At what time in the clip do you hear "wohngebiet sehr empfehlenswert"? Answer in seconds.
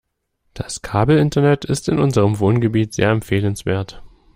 2.39-4.01